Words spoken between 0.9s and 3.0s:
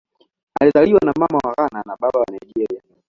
na Mama wa Ghana na Baba wa Nigeria.